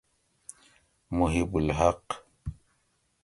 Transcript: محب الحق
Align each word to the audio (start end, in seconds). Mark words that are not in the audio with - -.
محب 1.11 1.55
الحق 1.57 2.03